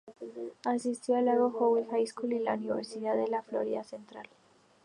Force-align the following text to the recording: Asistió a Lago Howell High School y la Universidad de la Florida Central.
Asistió 0.65 1.13
a 1.15 1.21
Lago 1.21 1.53
Howell 1.55 1.85
High 1.91 2.07
School 2.07 2.33
y 2.33 2.39
la 2.39 2.55
Universidad 2.55 3.15
de 3.15 3.27
la 3.27 3.43
Florida 3.43 3.83
Central. 3.83 4.25